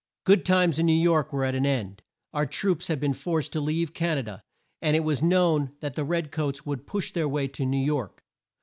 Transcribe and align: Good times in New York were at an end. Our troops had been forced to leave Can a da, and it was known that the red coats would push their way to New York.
Good 0.23 0.45
times 0.45 0.79
in 0.79 0.87
New 0.87 0.93
York 0.99 1.31
were 1.31 1.43
at 1.45 1.53
an 1.53 1.63
end. 1.63 2.01
Our 2.33 2.47
troops 2.47 2.87
had 2.87 2.99
been 2.99 3.13
forced 3.13 3.53
to 3.53 3.61
leave 3.61 3.93
Can 3.93 4.17
a 4.17 4.23
da, 4.23 4.37
and 4.81 4.95
it 4.95 5.01
was 5.03 5.21
known 5.21 5.73
that 5.79 5.93
the 5.93 6.03
red 6.03 6.31
coats 6.31 6.65
would 6.65 6.87
push 6.87 7.11
their 7.11 7.29
way 7.29 7.47
to 7.49 7.67
New 7.67 7.85
York. 7.85 8.23